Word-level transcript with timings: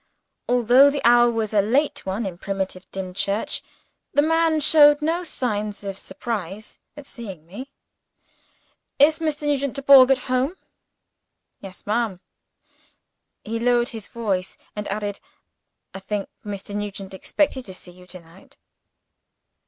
Although 0.49 0.89
the 0.89 1.07
hour 1.07 1.29
was 1.29 1.53
already 1.53 1.67
a 1.67 1.71
late 1.79 2.05
one 2.07 2.25
in 2.25 2.39
primitive 2.39 2.89
Dimchurch, 2.89 3.61
the 4.15 4.23
man 4.23 4.59
showed 4.59 4.99
no 4.99 5.21
signs 5.23 5.83
of 5.83 5.95
surprise 5.95 6.79
at 6.97 7.05
seeing 7.05 7.45
me. 7.45 7.71
"Is 8.97 9.19
Mr. 9.19 9.43
Nugent 9.45 9.75
Dubourg 9.75 10.09
at 10.09 10.17
home?" 10.25 10.55
"Yes, 11.59 11.85
ma'am." 11.85 12.19
He 13.43 13.59
lowered 13.59 13.89
his 13.89 14.07
voice, 14.07 14.57
and 14.75 14.87
added, 14.87 15.19
"I 15.93 15.99
think 15.99 16.29
Mr. 16.43 16.73
Nugent 16.73 17.13
expected 17.13 17.67
to 17.67 17.73
see 17.75 17.91
you 17.91 18.07
to 18.07 18.19
night." 18.21 18.57